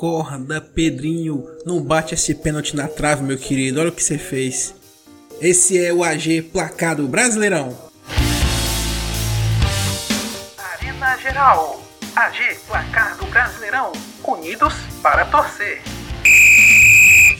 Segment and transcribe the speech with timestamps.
[0.00, 1.46] Acorda, Pedrinho.
[1.66, 3.80] Não bate esse pênalti na trave, meu querido.
[3.80, 4.74] Olha o que você fez.
[5.42, 7.76] Esse é o AG Placado Brasileirão.
[10.56, 11.82] Arena Geral.
[12.16, 13.92] AG Placar do Brasileirão.
[14.26, 15.82] Unidos para torcer.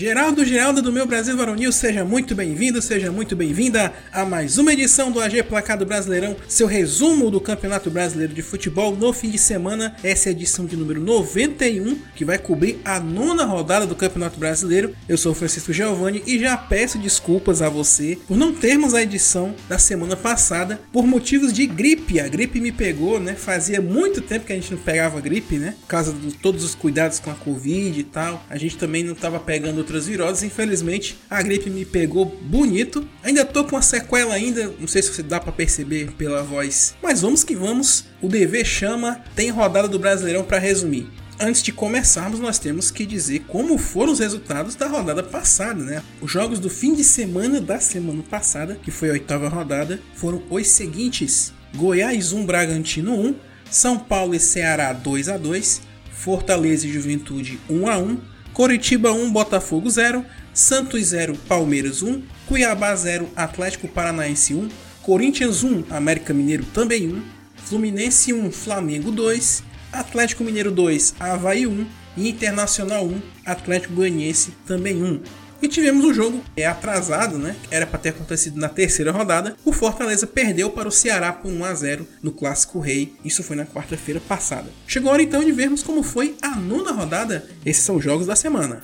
[0.01, 4.73] Geraldo, Geraldo do meu Brasil Varonil, seja muito bem-vindo, seja muito bem-vinda a mais uma
[4.73, 9.37] edição do AG Placado Brasileirão, seu resumo do Campeonato Brasileiro de Futebol no fim de
[9.37, 9.95] semana.
[10.03, 14.41] Essa é a edição de número 91, que vai cobrir a nona rodada do Campeonato
[14.41, 14.97] Brasileiro.
[15.07, 19.55] Eu sou Francisco Giovanni e já peço desculpas a você por não termos a edição
[19.69, 22.21] da semana passada por motivos de gripe.
[22.21, 23.35] A gripe me pegou, né?
[23.35, 25.75] Fazia muito tempo que a gente não pegava gripe, né?
[25.83, 28.43] Por causa de todos os cuidados com a Covid e tal.
[28.49, 30.43] A gente também não estava pegando outras viroses.
[30.45, 33.07] Infelizmente, a gripe me pegou bonito.
[33.23, 36.95] Ainda tô com a sequela ainda, não sei se você dá para perceber pela voz.
[37.03, 38.05] Mas vamos que vamos.
[38.23, 41.09] O dever chama, tem rodada do Brasileirão para resumir.
[41.43, 46.03] Antes de começarmos, nós temos que dizer como foram os resultados da rodada passada, né?
[46.21, 50.43] Os jogos do fim de semana da semana passada, que foi a oitava rodada, foram
[50.51, 53.35] os seguintes: Goiás 1, Bragantino 1,
[53.71, 55.81] São Paulo e Ceará 2 a 2,
[56.13, 58.19] Fortaleza e Juventude 1 a 1,
[58.53, 64.69] Coritiba 1, Botafogo 0, Santos 0, Palmeiras 1, Cuiabá 0, Atlético Paranaense 1,
[65.03, 67.23] Corinthians 1, América Mineiro também 1,
[67.65, 69.63] Fluminense 1, Flamengo 2,
[69.93, 75.21] Atlético Mineiro 2, Havaí 1 e Internacional 1, Atlético Goianiense também 1.
[75.63, 77.55] E tivemos o jogo é atrasado, né?
[77.71, 79.55] Era para ter acontecido na terceira rodada.
[79.63, 83.15] O Fortaleza perdeu para o Ceará por 1 a 0 no Clássico Rei.
[83.23, 84.71] Isso foi na quarta-feira passada.
[84.87, 87.47] Chegou a hora então de vermos como foi a nona rodada.
[87.65, 88.83] Esses são os jogos da semana.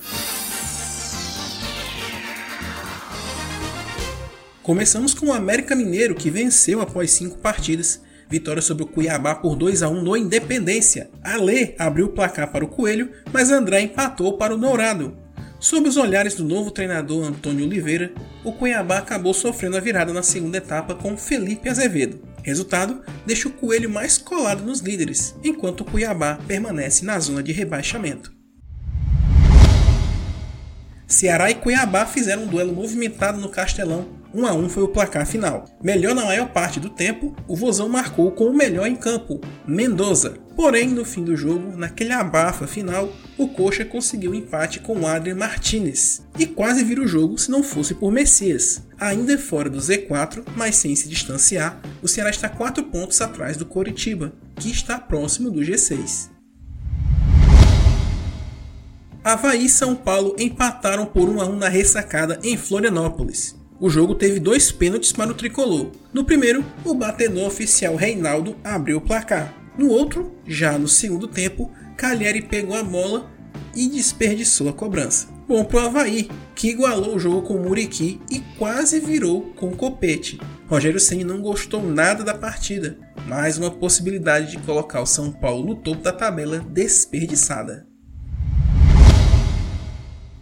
[4.61, 8.01] Começamos com o América Mineiro, que venceu após cinco partidas.
[8.29, 11.09] Vitória sobre o Cuiabá por 2 a 1 no Independência.
[11.23, 15.17] Alê abriu o placar para o Coelho, mas André empatou para o Dourado.
[15.59, 18.11] Sob os olhares do novo treinador Antônio Oliveira,
[18.43, 22.21] o Cuiabá acabou sofrendo a virada na segunda etapa com Felipe Azevedo.
[22.43, 27.51] Resultado, deixa o Coelho mais colado nos líderes, enquanto o Cuiabá permanece na zona de
[27.51, 28.31] rebaixamento.
[31.07, 34.16] Ceará e Cuiabá fizeram um duelo movimentado no Castelão.
[34.33, 35.65] 1 a 1 foi o placar final.
[35.81, 40.37] Melhor na maior parte do tempo, o Vozão marcou com o melhor em campo, Mendoza.
[40.55, 45.07] Porém, no fim do jogo, naquele abafa final, o Coxa conseguiu um empate com o
[45.07, 48.83] Adrian Martinez e quase vira o jogo se não fosse por Messias.
[48.99, 53.65] Ainda fora do Z4, mas sem se distanciar, o Ceará está 4 pontos atrás do
[53.65, 56.31] Coritiba, que está próximo do G6.
[59.23, 63.55] Havaí e São Paulo empataram por 1 a 1 na ressacada em Florianópolis.
[63.79, 65.91] O jogo teve dois pênaltis para o tricolor.
[66.11, 69.53] No primeiro, o batedor oficial Reinaldo abriu o placar.
[69.77, 73.29] No outro, já no segundo tempo, Cagliari pegou a bola
[73.75, 75.27] e desperdiçou a cobrança.
[75.47, 79.75] Bom pro Havaí, que igualou o jogo com o Muriqui e quase virou com o
[79.75, 80.39] Copete.
[80.67, 85.65] Rogério Ceni não gostou nada da partida, mais uma possibilidade de colocar o São Paulo
[85.65, 87.86] no topo da tabela desperdiçada.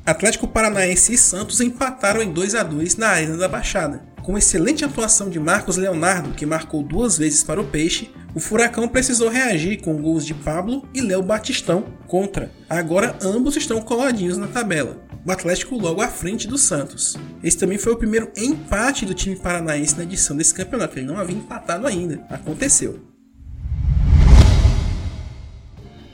[0.06, 4.06] Atlético Paranaense e Santos empataram em 2 a 2 na Arena da Baixada.
[4.22, 8.88] Com excelente atuação de Marcos Leonardo, que marcou duas vezes para o Peixe, o Furacão
[8.88, 12.52] precisou reagir com gols de Pablo e Léo Batistão contra.
[12.70, 15.04] Agora ambos estão coladinhos na tabela.
[15.26, 17.18] O Atlético logo à frente do Santos.
[17.44, 21.00] Esse também foi o primeiro empate do time paranaense na edição desse campeonato.
[21.00, 22.24] Ele não havia empatado ainda.
[22.30, 23.00] Aconteceu.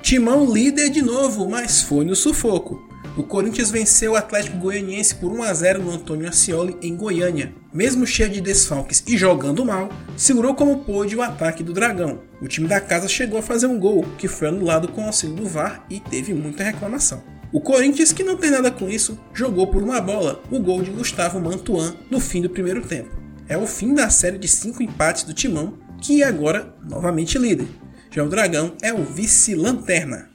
[0.02, 2.91] Timão líder de novo, mas foi no sufoco.
[3.22, 7.54] O Corinthians venceu o Atlético Goianiense por 1 a 0 no Antônio Ascioli em Goiânia.
[7.72, 12.24] Mesmo cheio de desfalques e jogando mal, segurou como pôde o ataque do Dragão.
[12.42, 15.46] O time da casa chegou a fazer um gol, que foi anulado com auxílio do
[15.46, 17.22] VAR e teve muita reclamação.
[17.54, 20.90] O Corinthians, que não tem nada com isso, jogou por uma bola o gol de
[20.90, 23.16] Gustavo Mantuan no fim do primeiro tempo.
[23.48, 27.68] É o fim da série de cinco empates do Timão, que é agora novamente líder.
[28.10, 30.31] Já o Dragão é o vice-lanterna.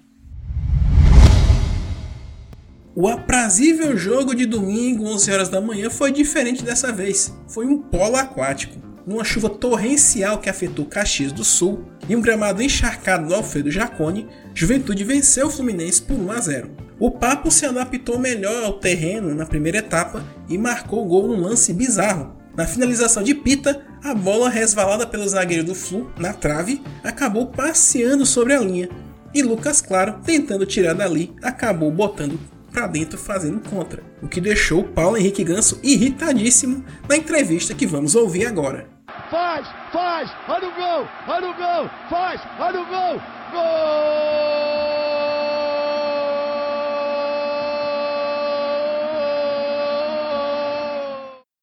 [2.98, 7.30] O aprazível jogo de domingo, 11 horas da manhã, foi diferente dessa vez.
[7.46, 8.80] Foi um polo aquático.
[9.06, 14.26] Numa chuva torrencial que afetou Caxias do Sul e um gramado encharcado no Alfredo Jacone,
[14.54, 16.70] Juventude venceu o Fluminense por 1 a 0.
[16.98, 21.42] O Papo se adaptou melhor ao terreno na primeira etapa e marcou o gol num
[21.42, 22.34] lance bizarro.
[22.56, 28.24] Na finalização de Pita, a bola resvalada pelo zagueiro do Flu na trave acabou passeando
[28.24, 28.88] sobre a linha.
[29.34, 34.84] E Lucas Claro, tentando tirar dali, acabou botando para dentro fazendo contra, o que deixou
[34.84, 38.86] Paulo Henrique Ganso irritadíssimo na entrevista que vamos ouvir agora.
[39.30, 43.62] Faz, faz, olha o gol, olha o gol, faz, olha o gol, gol!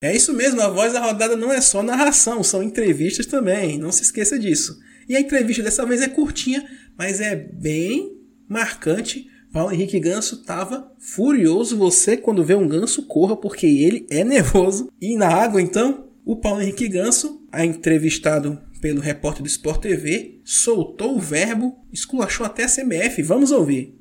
[0.02, 3.92] É isso mesmo, a voz da rodada não é só narração, são entrevistas também, não
[3.92, 4.80] se esqueça disso.
[5.08, 6.68] E a entrevista dessa vez é curtinha,
[6.98, 8.18] mas é bem
[8.50, 9.32] marcante.
[9.54, 11.78] Paulo Henrique Ganso estava furioso.
[11.78, 14.90] Você, quando vê um ganso, corra, porque ele é nervoso.
[15.00, 21.16] E na água, então, o Paulo Henrique Ganso, entrevistado pelo repórter do Sport TV, soltou
[21.16, 23.22] o verbo, esculachou até a CBF.
[23.22, 23.96] Vamos ouvir.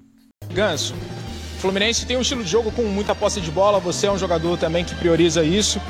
[0.54, 0.94] Ganso,
[1.58, 4.58] Fluminense tem um estilo de jogo com muita posse de bola, você é um jogador
[4.58, 5.80] também que prioriza isso.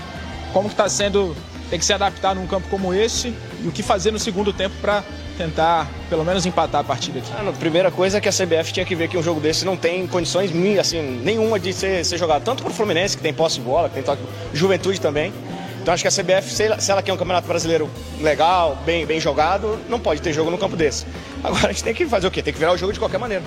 [0.53, 1.37] Como que está sendo,
[1.71, 3.33] tem que se adaptar num campo como esse
[3.65, 5.05] e o que fazer no segundo tempo para
[5.37, 7.31] tentar pelo menos empatar a partida aqui?
[7.35, 9.65] Ah, a primeira coisa é que a CBF tinha que ver que um jogo desse
[9.65, 13.33] não tem condições assim, nenhuma de ser, ser jogado, tanto para o Fluminense, que tem
[13.33, 15.33] posse de bola, que tem toque, juventude também.
[15.81, 17.91] Então acho que a CBF, se ela, se ela quer um campeonato brasileiro
[18.21, 21.05] legal, bem, bem jogado, não pode ter jogo no campo desse.
[21.43, 22.41] Agora a gente tem que fazer o quê?
[22.41, 23.43] Tem que virar o jogo de qualquer maneira.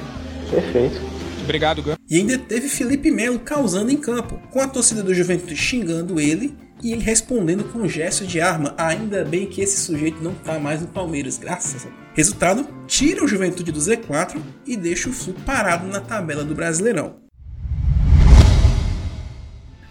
[0.52, 1.02] Perfeito.
[1.42, 1.96] Obrigado, Gan.
[2.10, 6.54] E ainda teve Felipe Melo causando em campo, com a torcida do Juventude xingando ele
[6.86, 8.76] e ele respondendo com um gesto de arma.
[8.78, 12.00] Ainda bem que esse sujeito não tá mais no Palmeiras, graças a Deus.
[12.14, 17.26] Resultado: tira o Juventude do Z4 e deixa o Flu parado na tabela do Brasileirão.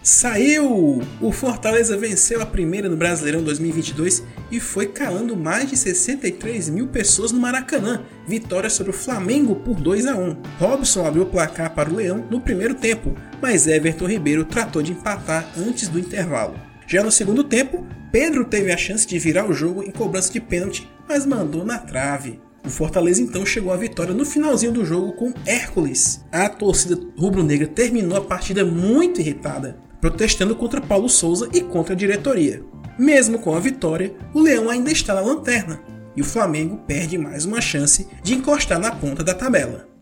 [0.01, 1.01] Saiu!
[1.19, 6.87] O Fortaleza venceu a primeira no Brasileirão 2022 e foi calando mais de 63 mil
[6.87, 8.03] pessoas no Maracanã.
[8.25, 10.37] Vitória sobre o Flamengo por 2 a 1.
[10.59, 14.93] Robson abriu o placar para o Leão no primeiro tempo, mas Everton Ribeiro tratou de
[14.93, 16.55] empatar antes do intervalo.
[16.87, 20.39] Já no segundo tempo, Pedro teve a chance de virar o jogo em cobrança de
[20.39, 22.39] pênalti, mas mandou na trave.
[22.65, 26.23] O Fortaleza então chegou à vitória no finalzinho do jogo com Hércules.
[26.31, 31.97] A torcida rubro-negra terminou a partida muito irritada protestando contra Paulo Souza e contra a
[31.97, 32.63] diretoria.
[32.95, 35.81] Mesmo com a vitória, o Leão ainda está na lanterna
[36.15, 39.94] e o Flamengo perde mais uma chance de encostar na ponta da tabela.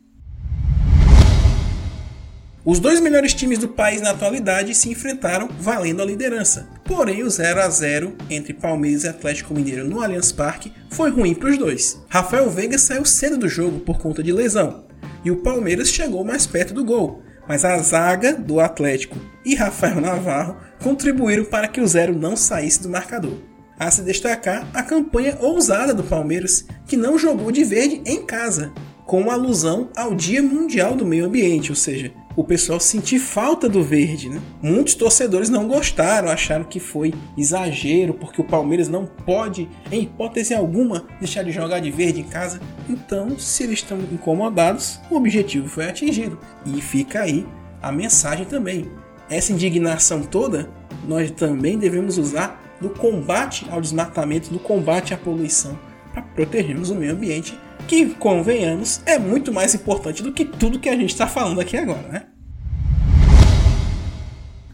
[2.65, 6.69] Os dois melhores times do país na atualidade se enfrentaram valendo a liderança.
[6.86, 11.33] Porém, o 0 a 0 entre Palmeiras e Atlético Mineiro no Allianz Parque foi ruim
[11.33, 12.01] para os dois.
[12.07, 14.86] Rafael Veiga saiu cedo do jogo por conta de lesão,
[15.25, 20.00] e o Palmeiras chegou mais perto do gol, mas a zaga do Atlético e Rafael
[20.00, 23.39] Navarro contribuíram para que o zero não saísse do marcador.
[23.77, 28.71] A se destacar a campanha ousada do Palmeiras, que não jogou de verde em casa,
[29.06, 33.83] com alusão ao Dia Mundial do Meio Ambiente, ou seja, o pessoal sentir falta do
[33.83, 34.30] verde.
[34.30, 34.41] Né?
[34.62, 40.53] Muitos torcedores não gostaram, acharam que foi exagero, porque o Palmeiras não pode, em hipótese
[40.53, 42.59] alguma, deixar de jogar de verde em casa.
[42.89, 46.38] Então, se eles estão incomodados, o objetivo foi atingido.
[46.65, 47.45] E fica aí
[47.81, 48.89] a mensagem também.
[49.30, 50.69] Essa indignação toda
[51.07, 55.77] nós também devemos usar no combate ao desmatamento, no combate à poluição,
[56.13, 57.57] para protegermos o meio ambiente
[57.88, 61.75] que, convenhamos, é muito mais importante do que tudo que a gente está falando aqui
[61.75, 62.24] agora, né?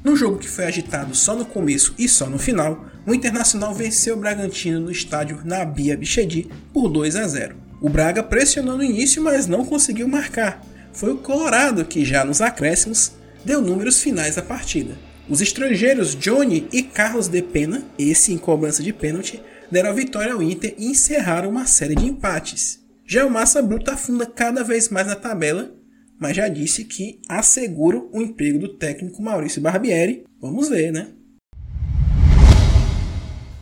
[0.04, 4.16] Num jogo que foi agitado só no começo e só no final, o Internacional venceu
[4.16, 7.56] o Bragantino no estádio Nabia Bichedi por 2 a 0.
[7.82, 10.62] O Braga pressionou no início, mas não conseguiu marcar.
[10.94, 14.98] Foi o Colorado que, já nos acréscimos, deu números finais à partida.
[15.30, 20.34] Os estrangeiros Johnny e Carlos de Pena, esse em cobrança de pênalti, deram a vitória
[20.34, 22.80] ao Inter e encerraram uma série de empates.
[23.06, 25.72] Já o Massa Bruta afunda cada vez mais na tabela,
[26.20, 30.26] mas já disse que assegura o emprego do técnico Maurício Barbieri.
[30.42, 31.08] Vamos ver, né?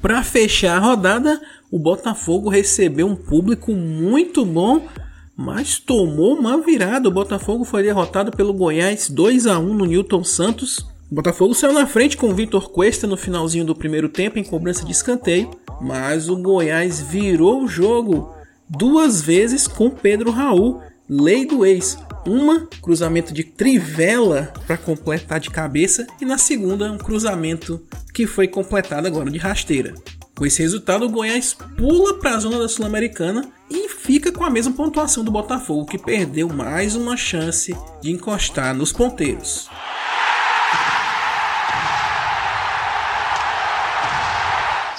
[0.01, 4.87] Para fechar a rodada, o Botafogo recebeu um público muito bom,
[5.35, 7.09] mas tomou uma virada.
[7.09, 10.79] O Botafogo foi derrotado pelo Goiás 2 a 1 no Newton Santos.
[11.11, 14.43] O Botafogo saiu na frente com o Vitor Cuesta no finalzinho do primeiro tempo em
[14.43, 18.33] cobrança de escanteio, mas o Goiás virou o jogo
[18.69, 21.97] duas vezes com Pedro Raul, lei do ex.
[22.25, 27.81] Uma, cruzamento de trivela para completar de cabeça, e na segunda, um cruzamento
[28.13, 29.93] que foi completado agora de rasteira.
[30.35, 34.49] Com esse resultado, o Goiás pula para a zona da Sul-Americana e fica com a
[34.49, 39.69] mesma pontuação do Botafogo, que perdeu mais uma chance de encostar nos ponteiros.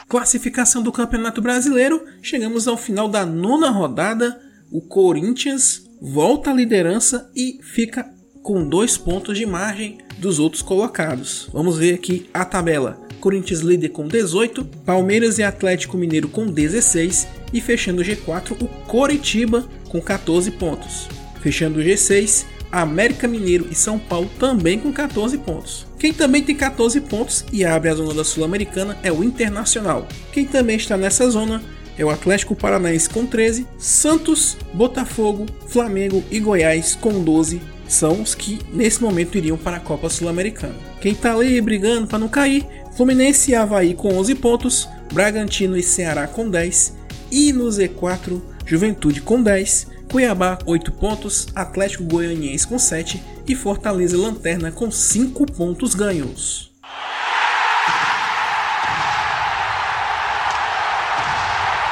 [0.09, 4.41] Classificação do Campeonato Brasileiro, chegamos ao final da nona rodada.
[4.73, 8.11] O Corinthians volta à liderança e fica
[8.43, 11.51] com dois pontos de margem dos outros colocados.
[11.53, 12.99] Vamos ver aqui a tabela.
[13.21, 18.67] Corinthians líder com 18, Palmeiras e Atlético Mineiro com 16 e fechando o G4 o
[18.87, 21.07] Coritiba com 14 pontos.
[21.43, 25.87] Fechando o G6, América Mineiro e São Paulo também com 14 pontos.
[25.99, 30.07] Quem também tem 14 pontos e abre a zona da Sul-Americana é o Internacional.
[30.33, 31.63] Quem também está nessa zona
[31.97, 38.35] é o Atlético Paranaense com 13, Santos, Botafogo, Flamengo e Goiás com 12 são os
[38.35, 40.77] que nesse momento iriam para a Copa Sul-Americana.
[41.01, 45.83] Quem está ali brigando para não cair, Fluminense e Havaí com 11 pontos, Bragantino e
[45.83, 46.97] Ceará com 10
[47.33, 54.17] e no Z4 Juventude com 10, Cuiabá 8 pontos, Atlético Goianiense com 7 e Fortaleza
[54.17, 56.73] Lanterna com 5 pontos ganhos.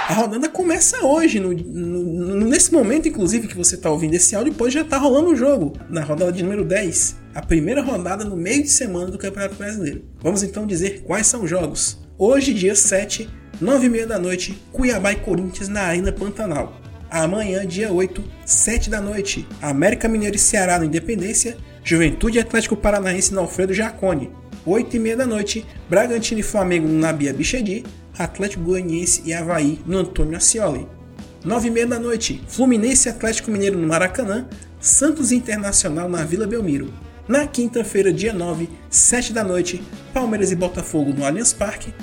[0.09, 4.53] A rodada começa hoje, no, no, nesse momento, inclusive, que você está ouvindo esse áudio,
[4.53, 8.37] depois já está rolando o jogo, na rodada de número 10, a primeira rodada no
[8.37, 10.05] meio de semana do Campeonato Brasileiro.
[10.23, 11.99] Vamos então dizer quais são os jogos.
[12.17, 13.29] Hoje, dia 7,
[13.61, 16.86] 9 e meia da noite, Cuiabá e Corinthians na Arena Pantanal.
[17.23, 23.33] Amanhã, dia 8, 7 da noite, América Mineiro e Ceará no Independência, Juventude Atlético Paranaense
[23.33, 24.31] no Alfredo Jacone.
[24.67, 27.87] 8 e meia da noite, Bragantino e Flamengo no Nabia Bichedi,
[28.19, 30.87] Atlético Goianiense e Havaí no Antônio Ascioli.
[31.43, 34.47] 9 e meia da noite, Fluminense e Atlético Mineiro no Maracanã,
[34.79, 36.93] Santos Internacional na Vila Belmiro.
[37.27, 39.83] Na quinta-feira, dia 9, 7 da noite,
[40.13, 41.95] Palmeiras e Botafogo no Allianz Parque.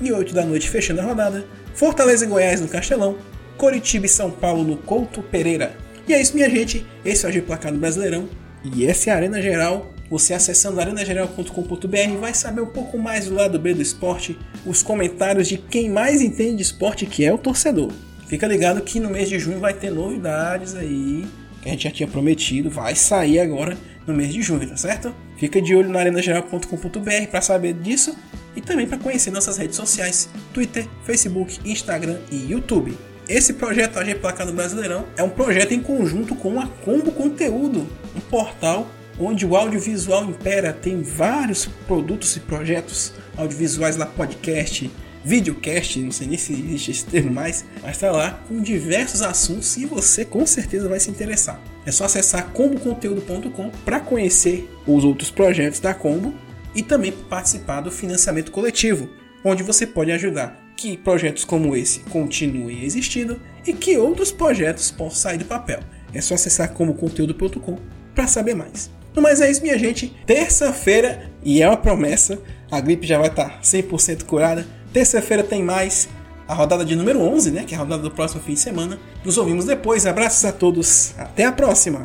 [0.00, 3.18] E 8 da noite, fechando a rodada, Fortaleza e Goiás no Castelão,
[3.56, 5.76] Coritiba e São Paulo no Couto Pereira.
[6.06, 6.86] E é isso, minha gente.
[7.04, 8.28] Esse é o G Placado Brasileirão.
[8.64, 13.34] E essa é a Arena Geral você acessando arenageral.com.br vai saber um pouco mais do
[13.34, 17.38] lado B do esporte, os comentários de quem mais entende de esporte, que é o
[17.38, 17.90] torcedor.
[18.26, 21.26] Fica ligado que no mês de junho vai ter novidades aí,
[21.62, 23.74] que a gente já tinha prometido, vai sair agora
[24.06, 25.14] no mês de junho, tá certo?
[25.38, 28.14] Fica de olho na arenageral.com.br para saber disso
[28.54, 32.94] e também para conhecer nossas redes sociais: Twitter, Facebook, Instagram e YouTube.
[33.28, 37.86] Esse projeto AG Placado Brasileirão é um projeto em conjunto com a Combo Conteúdo,
[38.16, 38.88] um portal
[39.18, 44.90] onde o audiovisual impera, tem vários produtos e projetos audiovisuais lá, podcast,
[45.24, 49.76] videocast, não sei nem se existe esse termo mais, mas está lá com diversos assuntos
[49.76, 51.60] e você com certeza vai se interessar.
[51.86, 56.34] É só acessar comboconteúdo.com para conhecer os outros projetos da Combo
[56.74, 59.08] e também participar do financiamento coletivo,
[59.44, 65.14] onde você pode ajudar que projetos como esse continuem existindo e que outros projetos possam
[65.14, 65.78] sair do papel.
[66.12, 67.78] É só acessar comboconteúdo.com
[68.12, 68.90] para saber mais.
[69.14, 70.08] Mas é isso, minha gente.
[70.26, 74.66] Terça-feira, e é uma promessa, a gripe já vai estar tá 100% curada.
[74.92, 76.08] Terça-feira tem mais
[76.48, 77.64] a rodada de número 11, né?
[77.64, 78.98] Que é a rodada do próximo fim de semana.
[79.24, 80.04] Nos ouvimos depois.
[80.04, 81.14] Abraços a todos.
[81.16, 82.04] Até a próxima.